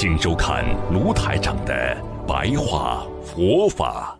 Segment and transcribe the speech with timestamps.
[0.00, 4.16] 请收看卢台长的白话佛法。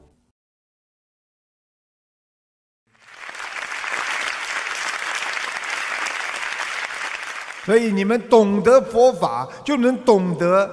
[7.65, 10.69] 所以你们懂得佛法，就能懂得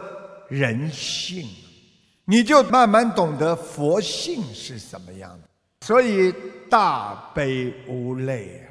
[0.49, 1.47] 人性，
[2.23, 5.47] 你就慢慢懂得佛性是什么样的。
[5.85, 6.33] 所以
[6.67, 8.67] 大悲无泪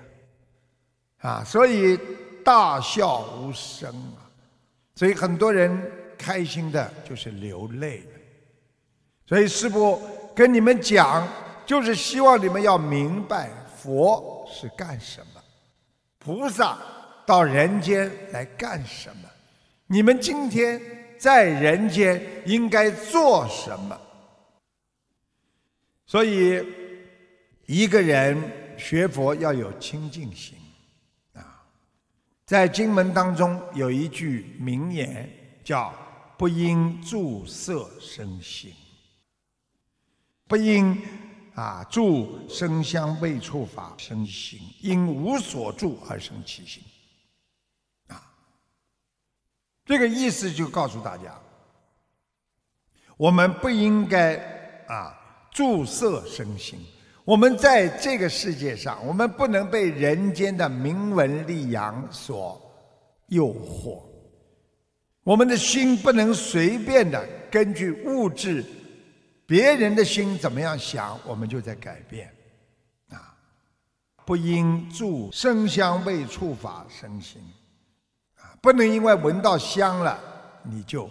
[1.20, 1.96] 啊，啊，所以
[2.44, 4.27] 大笑无声啊，
[4.96, 8.10] 所以很多人开心的就是流泪的。
[9.27, 10.00] 所以师父
[10.34, 11.27] 跟你们讲，
[11.64, 15.42] 就是希望你们要明白佛是干什么，
[16.19, 16.78] 菩萨。
[17.27, 19.30] 到人间来干什么？
[19.86, 20.78] 你们今天
[21.19, 23.98] 在人间应该做什么？
[26.05, 26.62] 所以，
[27.64, 30.58] 一个人学佛要有清净心
[31.33, 31.64] 啊。
[32.44, 35.27] 在经文当中有一句名言，
[35.64, 35.94] 叫
[36.36, 38.72] “不应住色生心”，
[40.46, 41.00] 不应
[41.54, 46.82] 啊住声香味触法生心，因无所住而生其心。
[48.08, 48.20] 啊
[49.84, 51.38] 这个意思就告诉大家，
[53.16, 54.36] 我们不应该
[54.88, 55.14] 啊
[55.50, 56.78] 注色生心。
[57.24, 62.60] 我们在这个世界上，我们不能被人间的名闻利养所
[63.28, 64.02] 诱惑。
[65.25, 68.62] 我们的心不能随便的根据物质、
[69.47, 72.31] 别人的心怎么样想，我们就在改变。
[73.08, 73.34] 啊，
[74.27, 77.41] 不应住声香味触法生心。
[78.37, 80.19] 啊不能因为闻到香了
[80.62, 81.09] 你就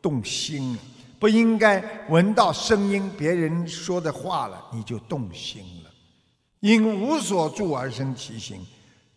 [0.00, 0.78] 动心了，
[1.18, 5.90] 不应该闻到声音别人说的话了你就动心了。
[6.60, 8.64] 因无所住而生其心，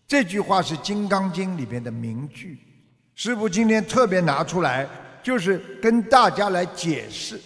[0.08, 2.60] 这句话是《金刚经》里边的名句。
[3.22, 4.88] 师父今天特别拿出来，
[5.22, 7.38] 就是跟大家来解释。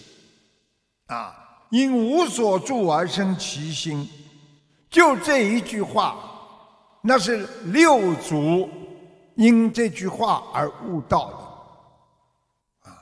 [1.08, 1.34] 啊，
[1.72, 4.08] 因无所住而生其心，
[4.88, 6.16] 就这一句话，
[7.02, 8.70] 那是六祖。
[9.34, 11.66] 因这句话而悟道
[12.84, 12.94] 的，啊，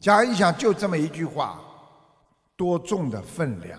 [0.00, 1.60] 想一想，就这么一句话，
[2.56, 3.78] 多重的分量！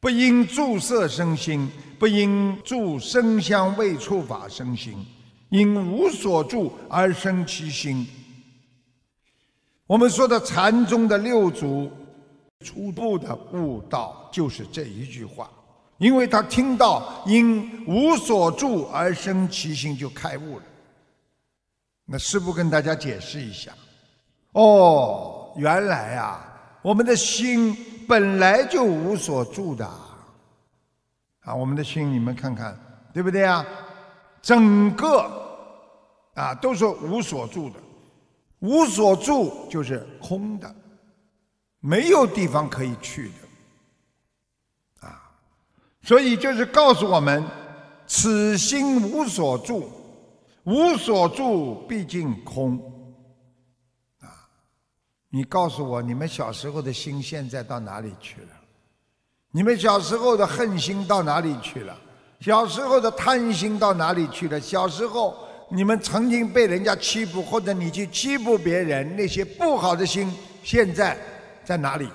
[0.00, 5.06] 不因住色生心，不因住声香味触法生心，
[5.54, 8.04] 因无所住而生其心。
[9.86, 11.88] 我们说的禅宗的六祖
[12.64, 15.48] 初步的悟道，就是这一句话。
[15.98, 20.64] 因为他听到因无所住而生其心，就开悟了。
[22.04, 23.72] 那师父跟大家解释一下，
[24.54, 26.44] 哦，原来啊，
[26.82, 27.76] 我们的心
[28.08, 29.86] 本来就无所住的，
[31.42, 32.76] 啊，我们的心你们看看，
[33.12, 33.64] 对不对啊？
[34.42, 35.43] 整个
[36.34, 37.76] 啊都是无所住的，
[38.60, 40.74] 无所住就是空的，
[41.80, 43.28] 没有地方可以去
[45.00, 45.06] 的。
[45.06, 45.30] 啊
[46.02, 47.42] 所以就是告诉我们，
[48.06, 49.90] 此心无所住，
[50.64, 52.78] 无所住毕竟空。
[54.20, 54.28] 啊，
[55.30, 58.48] 你告诉我，你们小时候的心现在到哪里去了？
[59.50, 61.96] 你们小时候的恨心到哪里去了？
[62.40, 64.60] 小时候的贪心到哪里去了？
[64.60, 65.34] 小时候
[65.70, 70.32] 你们曾经被人家欺负，或者你去欺负别人，那些不好的心
[70.62, 71.16] 现在
[71.64, 72.08] 在哪里？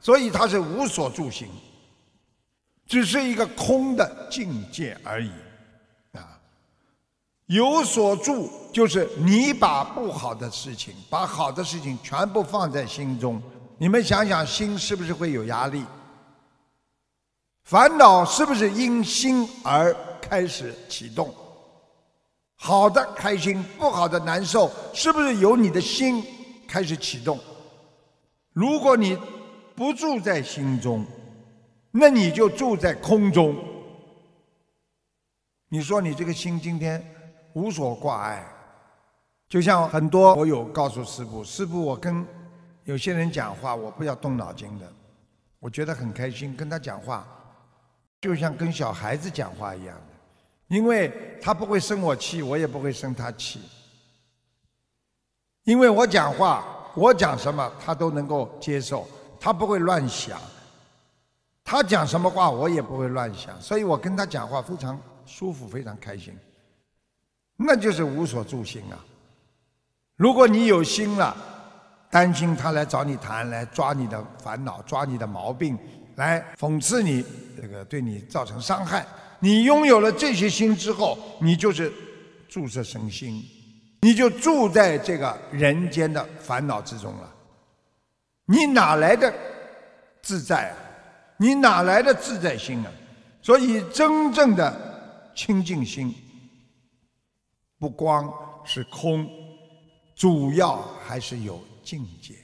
[0.00, 1.48] 所以它是无所住心。
[2.86, 5.30] 只是一个空的境界而已，
[6.12, 6.40] 啊，
[7.44, 13.42] 有所住就是你把不好的事情，把好的事情全部放在心中。
[13.76, 15.84] 你们想想，心是不是会有压力？
[17.64, 21.34] 烦恼是不是因心而开始启动？
[22.58, 26.22] 好的开心，不好的难受，是不是由你的心
[26.68, 27.38] 开始启动？
[28.52, 29.18] 如果你
[29.74, 31.06] 不住在心中。
[31.90, 33.56] 那你就住在空中。
[35.70, 37.02] 你说你这个心今天
[37.54, 38.46] 无所挂碍，
[39.48, 42.24] 就像很多我有告诉师傅，师傅我跟
[42.84, 44.86] 有些人讲话，我不要动脑筋的，
[45.58, 47.26] 我觉得很开心，跟他讲话
[48.20, 49.98] 就像跟小孩子讲话一样，
[50.68, 51.12] 因为
[51.42, 53.60] 他不会生我气，我也不会生他气，
[55.64, 59.08] 因为我讲话我讲什么他都能够接受，
[59.40, 60.38] 他不会乱想。
[61.64, 66.34] 他讲什么话我也不会乱想，所以我跟他讲话非常舒服，非常开心。
[67.56, 68.96] 那就是无所住心啊。
[70.16, 71.36] 如果你有心了，
[72.10, 75.78] 担心他来找你谈，来抓你的烦恼，抓你的毛病，
[76.16, 77.24] 来讽刺你，
[77.60, 79.06] 这个对你造成伤害。
[79.40, 81.92] 你拥有了这些心之后，你就是
[82.48, 83.42] 注射身心，
[84.00, 87.34] 你就住在这个人间的烦恼之中了。
[88.46, 89.32] 你哪来的
[90.22, 90.76] 自在啊？
[91.36, 92.92] 你哪来的自在心啊？
[93.42, 96.14] 所以，真正的清净心，
[97.78, 98.32] 不光
[98.64, 99.28] 是空。
[100.16, 102.34] 主要还是有境界，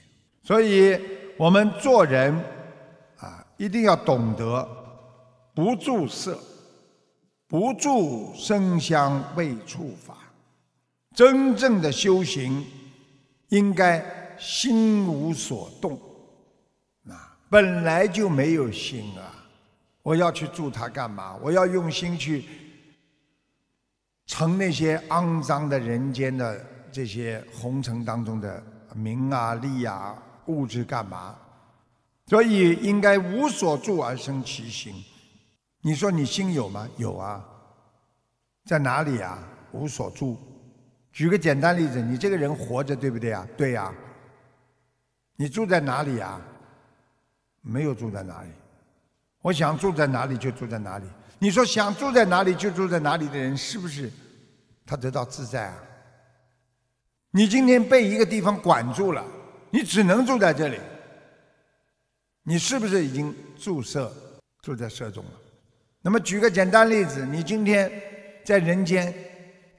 [0.41, 0.97] 所以
[1.35, 2.33] 我们做人
[3.17, 4.65] 啊，一定要懂得
[5.53, 6.39] 不住色，
[7.55, 10.17] 不住生香味触法。
[11.15, 12.65] 真正的修行，
[13.47, 14.05] 应该
[14.37, 15.97] 心无所动，
[17.07, 19.31] 啊，本来就没有心啊！
[20.03, 21.37] 我要去住它干嘛？
[21.41, 22.43] 我要用心去
[24.27, 26.61] 成那些肮脏的人间的。
[26.91, 28.61] 这些红尘当中的
[28.93, 31.37] 名啊利啊物质干嘛？
[32.27, 34.93] 所以应该无所住而生其心。
[35.85, 36.89] 你说你心有吗？
[36.97, 37.45] 有啊，
[38.65, 39.37] 在哪里啊？
[39.71, 40.35] 无所住。
[41.13, 43.47] 举个简单例子，你这个人活着对不对啊？
[43.55, 43.93] 对呀。
[45.35, 46.41] 你住在哪里啊？
[47.61, 48.49] 没有住在哪里。
[49.43, 51.05] 我想住在哪里就住在哪里。
[51.37, 54.11] 你说想住在哪里就住在哪里的人，是不是
[54.87, 55.77] 他得到自在啊？
[57.29, 59.23] 你今天被一个地方管住了，
[59.69, 60.79] 你只能住在这里。
[62.41, 64.11] 你是不是已经住色
[64.63, 65.31] 住在射中了？
[66.05, 67.91] 那么举个简单例子，你今天
[68.45, 69.11] 在人间，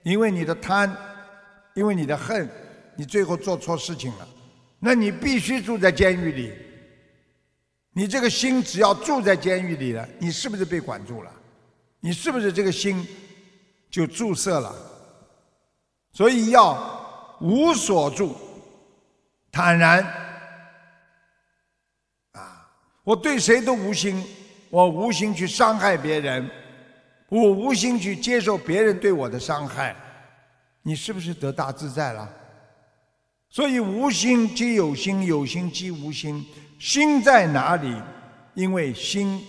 [0.03, 0.93] 因为你的贪，
[1.75, 2.49] 因为你的恨，
[2.97, 4.27] 你最后做错事情了，
[4.81, 6.53] 那你必须住在监狱里。
[7.93, 11.31] 你这个心只要住在监狱里了，你是不是被管住了？
[12.01, 13.07] 你是不是这个心
[13.89, 14.75] 就注色了？
[16.13, 16.97] 所以要。
[17.39, 18.35] 无所住，
[19.53, 20.03] 坦然
[22.33, 22.67] 啊！
[23.05, 24.25] 我对谁都无心，
[24.71, 26.51] 我无心去伤害别人，
[27.29, 29.95] 我无心去接受别人对我的伤害。
[30.83, 32.33] 你是不是得大自在了？
[33.49, 36.45] 所以无心即有心，有心即无心。
[36.79, 37.95] 心在哪里？
[38.55, 39.45] 因为心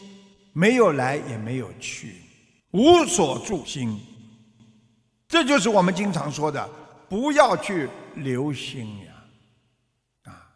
[0.53, 2.15] 没有来也没有去，
[2.71, 3.99] 无所住心。
[5.27, 6.69] 这就是我们经常说的。
[7.09, 9.13] 不要去留心呀，
[10.23, 10.51] 啊！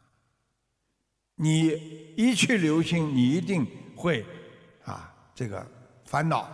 [1.35, 3.65] 你一去留心，你一定
[3.95, 4.25] 会
[5.41, 5.65] 这个
[6.05, 6.47] 烦恼。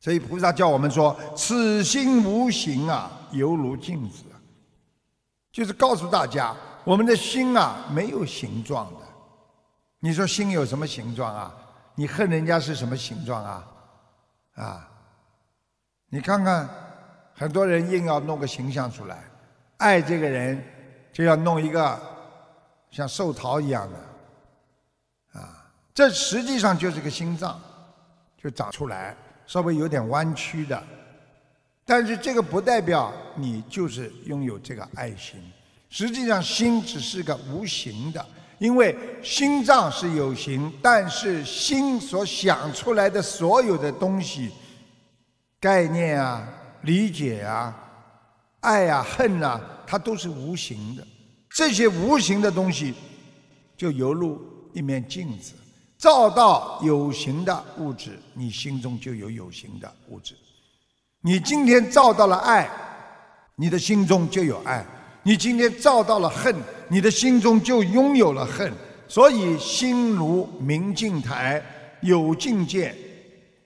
[0.00, 4.24] 所以菩萨叫我们说：“此心无形啊，犹如镜子。”
[5.52, 9.00] 就是告诉大家，我们的心啊没有形状的。
[9.98, 11.54] 你说心有什么形状啊？
[11.94, 13.66] 你恨人家是什么形状啊？
[14.54, 14.88] 啊？
[16.08, 16.66] 你看看。
[17.38, 19.22] 很多人硬要弄个形象出来，
[19.76, 20.64] 爱这个人
[21.12, 22.00] 就要弄一个
[22.90, 23.98] 像寿桃一样的，
[25.96, 27.58] 这实际上就是个心脏，
[28.36, 29.16] 就长出来，
[29.46, 30.80] 稍微有点弯曲的，
[31.86, 35.40] 但是这个不代表你就是拥有这个爱心，
[35.88, 38.22] 实际上心只是个无形的，
[38.58, 44.50] 因为心脏是有形，但是心所想出来的所有的东西，
[45.58, 46.46] 概念啊。
[46.82, 47.74] 理解啊，
[48.60, 51.04] 爱啊，恨啊，它都是无形的。
[51.50, 52.94] 这些无形的东西，
[53.76, 54.40] 就犹如
[54.72, 55.54] 一面镜子，
[55.98, 60.34] 照到有形的物质，你心中就有有形的物质。
[61.22, 62.68] 你今天照到了爱，
[63.56, 64.84] 你的心中就有爱；
[65.22, 66.54] 你今天照到了恨，
[66.88, 68.72] 你的心中就拥有了恨。
[69.08, 71.62] 所以，心如明镜台，
[72.02, 72.94] 有境界，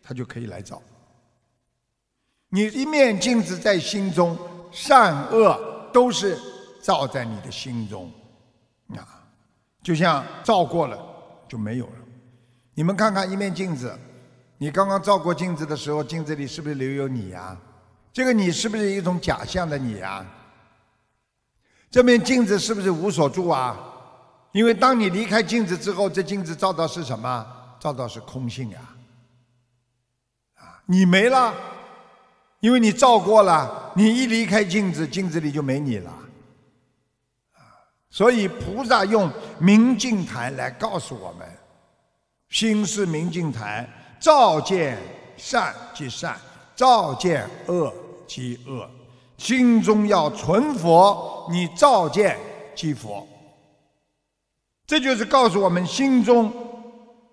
[0.03, 0.81] 它就可以来照。
[2.51, 4.39] 你一面镜子在心中，
[4.71, 5.59] 善恶
[5.93, 6.39] 都是
[6.83, 8.11] 照在你的心中，
[8.97, 9.25] 啊，
[9.83, 10.99] 就像照过了
[11.49, 11.93] 就没有了。
[12.75, 13.99] 你们看看一面镜子，
[14.59, 17.57] 你刚刚照过镜子的时候，镜子里是不是留有你呀？
[18.13, 20.25] 这个你是不是一种假象的你呀？
[21.91, 23.79] 这面镜子是不是无所住啊？
[24.53, 27.47] 因为当你离开镜子之后，这镜子照到是什么？
[27.79, 28.81] 照到是空性呀，
[30.57, 31.55] 啊，你没了。
[32.61, 36.13] 因为你照过了，你一离开镜子，镜子里就没你了，
[38.11, 41.49] 所以菩萨用明镜台来告诉我们：
[42.51, 43.89] 心是明镜台，
[44.19, 44.99] 照见
[45.37, 46.37] 善即善，
[46.77, 47.93] 照见恶
[48.27, 48.89] 即恶。
[49.39, 52.37] 心中要存佛，你照见
[52.75, 53.27] 即佛。
[54.87, 56.53] 这就是告诉我们，心中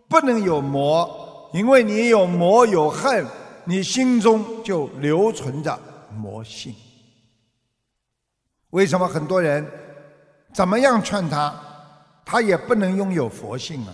[0.07, 3.25] 不能有魔，因为你有魔有恨，
[3.65, 5.77] 你心中就留存着
[6.15, 6.74] 魔性。
[8.69, 9.65] 为什么很多人
[10.53, 11.53] 怎么样劝他，
[12.24, 13.93] 他也不能拥有佛性呢？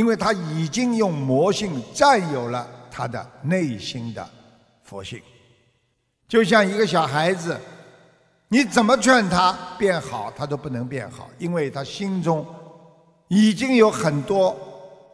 [0.00, 4.26] 因为他已经用魔性占有了他的内心的
[4.82, 5.20] 佛性，
[6.26, 7.60] 就像一个小孩子，
[8.48, 12.46] 你怎么劝他变好，他都不能变好，因为他心中。
[13.28, 14.48] 已经有很多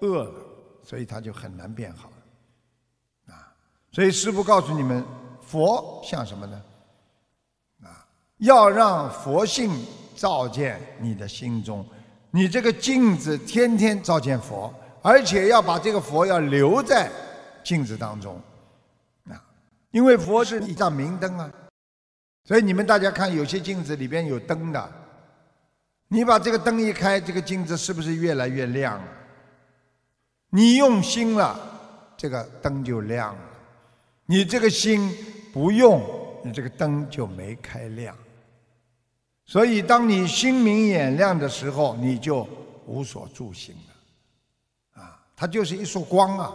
[0.01, 0.41] 恶了，
[0.83, 2.09] 所以他就很难变好
[3.27, 3.53] 啊！
[3.93, 5.05] 所以师父告诉你们，
[5.43, 6.63] 佛像什么呢？
[7.83, 8.07] 啊，
[8.39, 9.71] 要让佛性
[10.15, 11.85] 照见你的心中，
[12.37, 17.11] 你这个镜子天天照见佛，而且要把这个佛要留在
[17.65, 18.39] 镜子当中
[19.31, 19.43] 啊，
[19.91, 21.51] 因为佛是一盏明灯啊，
[22.45, 24.93] 所以你们大家看，有些镜子里边有灯的。
[26.09, 29.03] 你把这个灯一开，这个镜子是不是越来越亮？
[30.51, 31.59] 你用心了，
[32.19, 33.41] 这个灯就亮了；
[34.27, 35.11] 你这个心
[35.55, 36.03] 不用，
[36.45, 38.15] 你这个灯就没开亮。
[39.47, 42.47] 所以，当你心明眼亮的时候，你就
[42.85, 45.01] 无所住心了。
[45.01, 46.53] 啊，它就是一束光啊！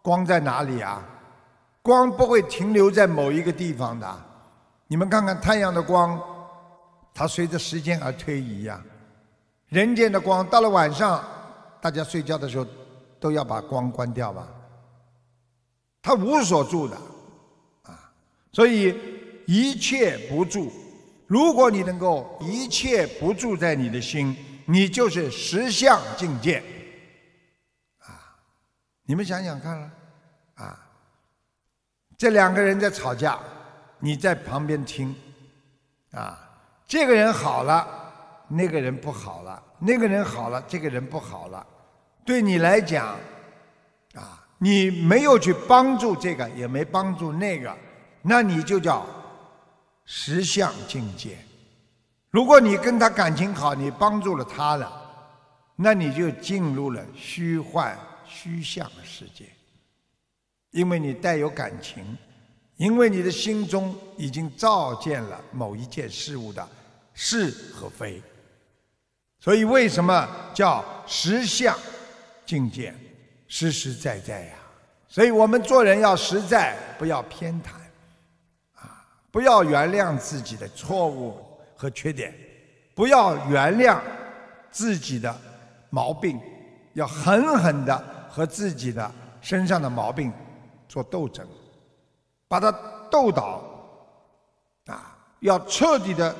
[0.00, 1.04] 光在哪里啊？
[1.82, 4.24] 光不会停留在某一个地方的。
[4.86, 6.20] 你们看看太阳的光。
[7.12, 8.82] 它随着时间而推移呀，
[9.68, 11.24] 人间的光到了晚上，
[11.80, 12.66] 大家睡觉的时候
[13.20, 14.48] 都要把光关掉吧。
[16.02, 16.96] 它无所住的，
[17.82, 18.10] 啊，
[18.52, 18.96] 所以
[19.46, 20.72] 一切不住。
[21.34, 24.36] 如果你能够一切不住在你的心，
[24.66, 26.62] 你就是实相境界。
[27.98, 28.38] 啊，
[29.02, 29.90] 你们想想看，
[30.54, 30.78] 啊，
[32.16, 33.36] 这两个人在吵架，
[33.98, 35.12] 你在旁边听，
[36.12, 36.38] 啊。
[36.86, 37.84] 这个人好了，
[38.46, 41.66] 那个人不好了；那个人好了，这个人不好了。
[42.24, 43.18] 对你来讲，
[44.14, 47.76] 啊，你没有去帮助这个，也没帮助那个，
[48.22, 49.04] 那你就叫
[50.04, 51.38] 实相境界。
[52.30, 54.92] 如果你跟他感情好，你帮助了他了，
[55.76, 59.46] 那你就进入了虚幻虚相的世界，
[60.70, 62.16] 因为你带有感情。
[62.76, 66.68] 因为你的心中已经照见了某一件事物的
[67.12, 68.20] 是和非，
[69.38, 71.78] 所以为什么叫实相
[72.44, 72.92] 境界？
[73.46, 74.54] 实实在在呀！
[75.06, 77.68] 所以我们做人要实在，不要偏袒，
[79.34, 81.36] 不要原谅自己的错误
[81.74, 82.32] 和缺点，
[82.94, 83.98] 不要原谅
[84.70, 85.36] 自己的
[85.90, 86.40] 毛病，
[86.92, 89.10] 要狠狠的和自己的
[89.40, 90.32] 身上的毛病
[90.88, 91.44] 做斗争。
[92.46, 92.70] 把它
[93.10, 93.60] 斗倒，
[94.86, 96.32] 啊，要彻底的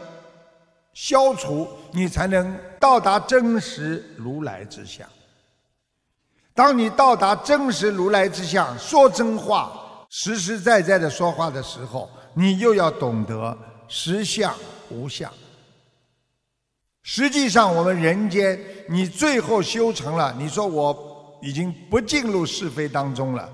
[0.92, 5.04] 消除，你才能到达真实如来之相。
[6.54, 9.72] 当你到达真实如来之相，说真话，
[10.16, 14.54] 实实在在的说话的时候，你又要懂得实相
[14.88, 15.28] 无相。
[17.02, 18.56] 实际上，我们人间，
[18.88, 23.50] 你最后修成了，你说我已经不进入是非当中了，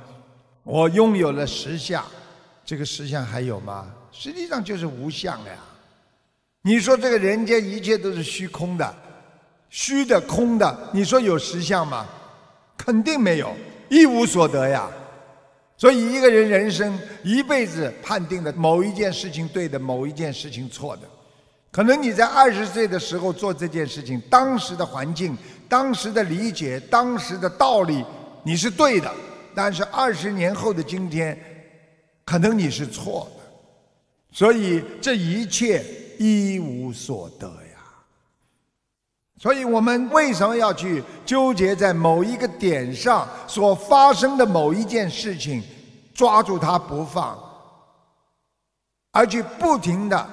[0.63, 2.05] 我拥有了实相。
[2.63, 3.91] 这个实相还有吗？
[4.13, 5.55] 实际上就是无相呀。
[6.61, 8.95] 你说这个人间一切都是虚空的，
[9.71, 12.07] 虚的空的，你说有实相吗？
[12.77, 13.57] 肯定没有，
[13.89, 14.91] 一无所得呀。
[15.81, 21.09] 所以一个人人生一辈子判定的某一件事情对的，某一件事情错的，
[21.73, 25.35] 可能你在二十岁的时候做这件事情，当时的环境、
[25.71, 28.05] 当时的理解、当时的道理
[28.43, 29.11] 你是对的，
[29.55, 31.35] 但是二十年后的今天。
[32.27, 33.43] 可能你是错的，
[34.31, 35.85] 所以这一切
[36.17, 37.70] 一无所得呀。
[39.41, 45.63] 所以我们为什么要去纠结在某一个点上所发生的某一件事情，
[46.13, 47.39] 抓住它不放，
[49.13, 50.29] 而去不停的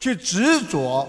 [0.00, 1.06] 去执着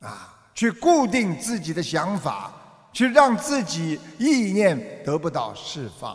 [0.00, 2.52] 啊，去固定自己的想法，
[2.92, 6.14] 去让自己意念得不到释放，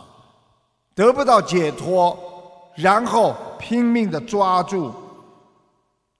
[0.94, 2.16] 得不到解脱。
[2.76, 4.94] 然后拼命的抓住，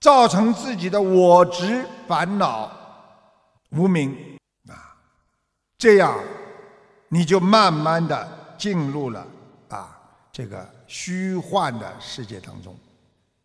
[0.01, 2.69] 造成自己的我执烦恼
[3.69, 4.15] 无名
[4.69, 4.95] 啊，
[5.77, 6.17] 这样
[7.09, 9.27] 你就慢慢的进入了
[9.69, 9.97] 啊
[10.31, 12.75] 这个虚幻的世界当中。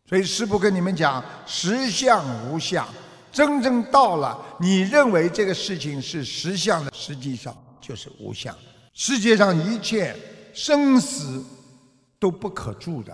[0.08, 2.86] 所以师父跟你们讲，实相无相，
[3.30, 8.54] 真正到了你认为这个事情是实相的，实际上就是无相。
[8.92, 10.16] 世界上一切
[10.54, 11.44] 生死。
[12.22, 13.12] 都不可住的，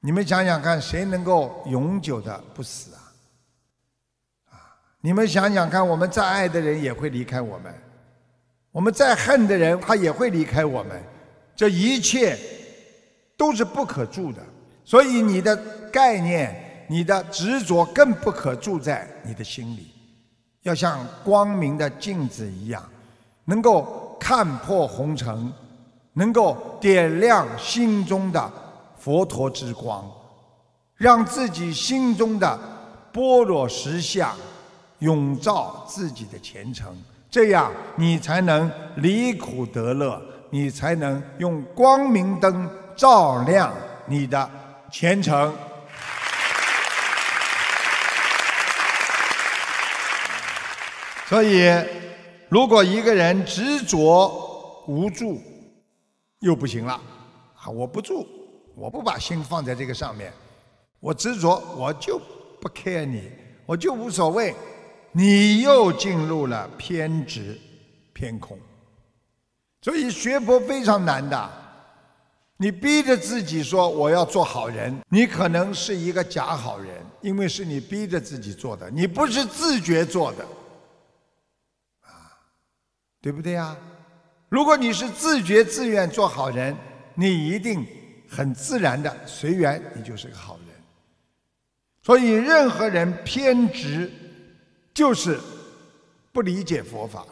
[0.00, 3.01] 你们想想看，谁能够永久的不死啊？
[5.04, 7.74] 你们想想看，我们再爱的人也会离开我们，
[8.70, 11.02] 我们再恨的人他也会离开我们，
[11.56, 12.38] 这一切
[13.36, 14.38] 都是不可住的。
[14.84, 15.56] 所以你的
[15.92, 19.88] 概念、你的执着更不可住在你的心里，
[20.62, 22.80] 要像光明的镜子一样，
[23.44, 25.52] 能够看破红尘，
[26.12, 28.52] 能够点亮心中的
[28.96, 30.08] 佛陀之光，
[30.94, 32.56] 让自己心中的
[33.12, 34.32] 般若实相。
[35.02, 36.96] 永照自己的前程，
[37.28, 43.72] 这样你才能离苦得乐，你才能用光明灯照亮
[44.06, 44.48] 你的
[44.92, 45.52] 前程。
[51.26, 51.72] 所以，
[52.48, 55.40] 如果一个人执着无助，
[56.40, 56.92] 又不行了
[57.56, 57.68] 啊！
[57.68, 58.24] 我不住，
[58.76, 60.32] 我不把心放在这个上面，
[61.00, 62.20] 我执着，我就
[62.60, 63.32] 不 care 你，
[63.66, 64.54] 我就无所谓。
[65.14, 67.60] 你又进入了偏执、
[68.14, 68.58] 偏空，
[69.82, 71.50] 所以学佛非常难的。
[72.56, 80.44] 你逼着自己说我要做好人，你可能是一个假好人，因为是你逼着自己做的，你不是自觉做的，
[82.02, 82.32] 啊，
[83.20, 83.76] 对不对呀？
[84.48, 86.74] 如果你是自觉自愿做好人，
[87.14, 87.86] 你一定
[88.30, 90.76] 很自然的随缘，你就是个好人。
[92.02, 94.10] 所以任何人偏执。
[94.92, 95.38] 就是
[96.32, 97.24] 不理解佛法，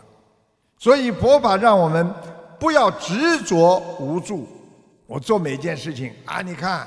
[0.78, 2.12] 所以佛法让我们
[2.58, 4.46] 不要执着无助。
[5.06, 6.86] 我做每件事情啊，你看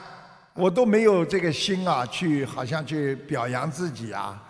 [0.54, 4.42] 我都没有这个心啊，去好像去表扬自己啊，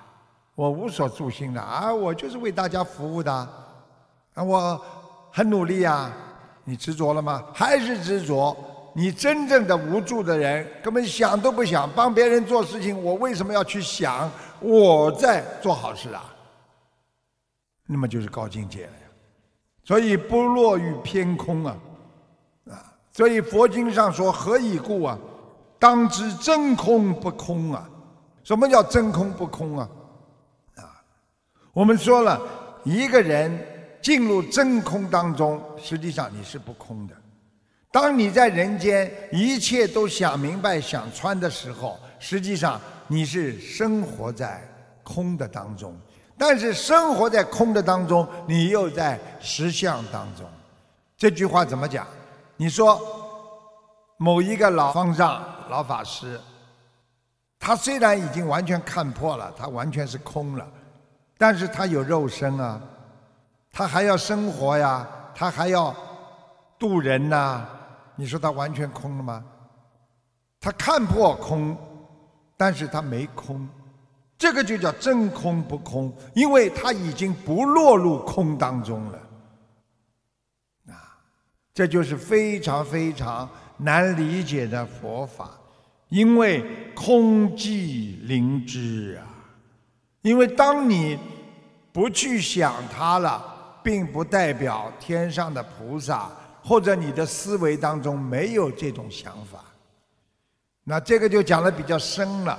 [0.56, 3.34] 我无所住心的啊，我就是为大家服务的
[4.34, 4.80] 啊，我
[5.32, 6.12] 很努力啊。
[6.66, 7.44] 你执着了吗？
[7.54, 8.56] 还是执着？
[8.96, 13.04] 你真正的无助的人，根本想都不想帮别人做事情。
[13.04, 16.24] 我为什么要去想我在做好事啊？
[17.88, 19.08] 那么就是高境界了呀。
[19.84, 21.78] 所以不落于偏空啊，
[22.70, 22.94] 啊！
[23.12, 25.18] 所以佛经上说何以故啊？
[25.78, 27.90] 当知真空不空啊！
[28.44, 29.90] 什么叫真空不空啊？
[30.76, 31.04] 啊！
[31.74, 32.40] 我们说了
[32.84, 33.60] 一个人
[34.02, 37.16] 进入真空当中，实际上你是不空的。
[37.94, 44.68] 当你在人间一切都想明白、想穿的时候，实际上你是生活在
[45.04, 45.96] 空的当中。
[46.36, 50.44] 但是生活在空的当中，你又在实相当中。
[51.16, 52.08] 这句话怎么讲？
[52.58, 53.00] 你说
[54.18, 56.42] 某一个老方丈、老法师，
[57.60, 60.68] 他虽然已经完全看破了，他完全是空了，
[61.38, 62.82] 但是他有肉身啊，
[63.72, 65.96] 他还要生活呀，他还要
[66.80, 67.64] 渡人呐。
[68.16, 69.44] 你说他完全空了吗？
[70.60, 71.78] 他看破空，
[72.56, 73.68] 但是他没空，
[74.38, 79.20] 这个就叫真空不空，因为他已经不落入空当中了。
[80.88, 81.20] 啊，
[81.74, 85.50] 这就是非常非常难理解的佛法，
[86.08, 89.28] 因为空寂灵知啊，
[90.22, 91.20] 因为当你
[91.92, 96.32] 不去想它了，并不代表天上的菩萨。
[96.64, 99.64] 或者你的思维当中没有这种想法，
[100.86, 102.58] 那这个就讲的比较深了。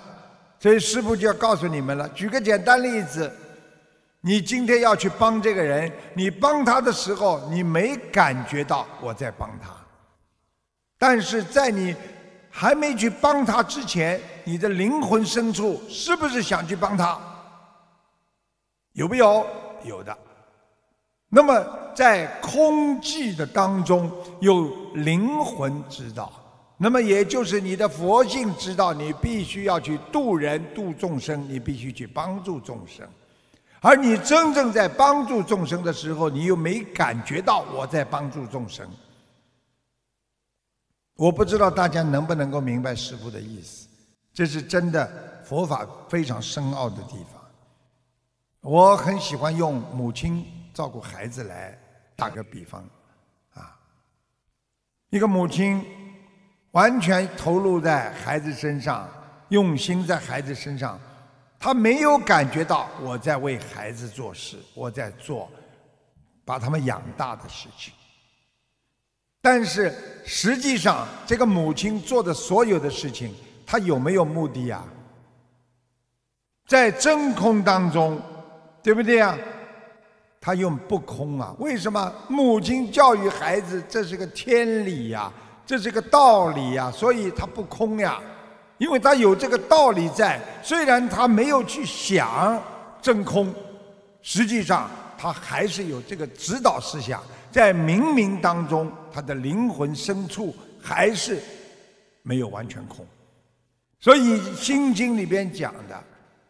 [0.60, 2.08] 所以师父就要告诉你们了。
[2.10, 3.30] 举个简单例子，
[4.20, 9.70] 你今天要去帮这个人，你帮他的时候，你没感觉到我在帮他，
[10.98, 11.94] 但是在你
[12.50, 17.18] 还没去帮他之前，你的灵魂深处是不是想去帮他？
[18.92, 19.46] 有没有？
[19.82, 20.16] 有的。
[21.34, 21.66] 那么，
[21.96, 24.08] 在空寂的当中，
[24.40, 26.32] 有灵魂知道，
[26.76, 33.04] 那么也就是你的佛性知道，你必须要去度人度众生，你必须去帮助众生。
[33.80, 38.88] 而你真正在帮助众生的时候，你又没感觉到我在帮助众生。
[41.16, 43.88] 我不知道大家能不能够明白师父的意思，
[44.32, 47.42] 这是真的佛法非常深奥的地方。
[48.60, 50.44] 我很喜欢用母亲。
[50.74, 51.78] 照顾孩子来
[52.16, 52.84] 打个比方，
[53.54, 53.78] 啊，
[55.08, 55.82] 一个母亲
[56.72, 59.08] 完全投入在孩子身上，
[59.50, 61.00] 用心在孩子身上，
[61.60, 65.48] 她没有感觉到我在为孩子做事，我在做
[66.44, 67.94] 把他们养大的事情。
[69.40, 73.32] 但是实际上，这个母亲做的所有的事情，
[73.64, 74.82] 她有没有目的呀？
[76.66, 78.20] 在真空当中，
[78.82, 79.38] 对不对呀？
[80.44, 81.56] 他用不空啊？
[81.58, 85.32] 为什么母亲教育孩子，这是个天理呀，
[85.64, 88.20] 这是个道理呀，所以他不空呀，
[88.76, 90.38] 因为他有这个道理在。
[90.62, 92.62] 虽然他没有去想
[93.00, 93.54] 真空，
[94.20, 101.40] 实际上他还是有这个指导思想，在冥冥当中，他的灵魂深处还是
[102.20, 103.06] 没有完全空。
[103.98, 105.98] 所以《心经》里边讲的，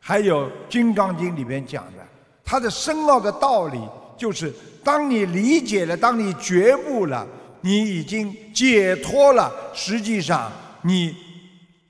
[0.00, 2.04] 还有《金刚经》里边讲的，
[2.44, 3.80] 它的深奥的道理，
[4.16, 4.52] 就是
[4.82, 7.26] 当你理解了，当你觉悟了，
[7.62, 10.52] 你已经解脱了，实际上
[10.82, 11.16] 你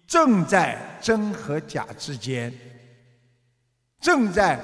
[0.06, 2.52] 正在真和假之间，
[4.00, 4.60] 正在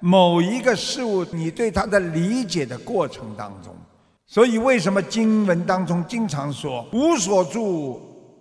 [0.00, 3.74] 某一个事物你对它的理解的过程当中。
[4.26, 8.00] 所以，为什么经文当中经常说“无所住”？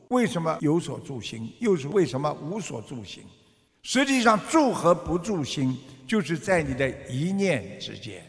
[0.09, 1.51] 为什么有所住心？
[1.59, 3.23] 又是为什么无所住心？
[3.81, 5.77] 实际上，住和不住心，
[6.11, 8.21] 就是在你的一念之间。